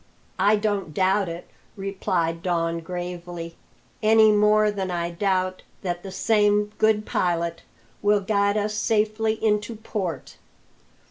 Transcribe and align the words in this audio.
"I 0.39 0.55
don't 0.55 0.95
doubt 0.95 1.29
it," 1.29 1.47
replied 1.77 2.41
Don 2.41 2.79
gravely, 2.79 3.55
"any 4.01 4.31
more 4.31 4.71
than 4.71 4.89
I 4.89 5.11
doubt 5.11 5.61
that 5.83 6.01
the 6.01 6.09
same 6.11 6.71
Good 6.79 7.05
Pilot 7.05 7.61
will 8.01 8.19
guide 8.21 8.57
us 8.57 8.73
safely 8.73 9.33
into 9.33 9.75
port. 9.75 10.37